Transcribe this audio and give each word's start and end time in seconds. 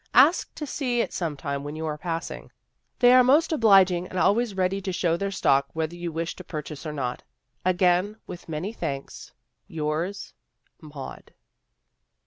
Ask 0.15 0.51
to 0.55 0.65
see 0.65 0.99
it 1.01 1.13
sometime 1.13 1.63
when 1.63 1.75
you 1.75 1.85
are 1.85 1.95
passing. 1.95 2.51
They 2.97 3.13
are 3.13 3.23
most 3.23 3.51
obliging 3.51 4.07
and 4.07 4.17
always 4.17 4.57
ready 4.57 4.81
to 4.81 4.91
show 4.91 5.15
their 5.15 5.29
stock 5.29 5.67
whether 5.73 5.95
you 5.95 6.11
wish 6.11 6.35
to 6.37 6.43
purchase 6.43 6.87
or 6.87 6.91
not." 6.91 7.21
Again, 7.65 8.15
with 8.25 8.49
many 8.49 8.73
thanks 8.73 9.31
"Yours," 9.67 10.33
MAUD." 10.81 11.35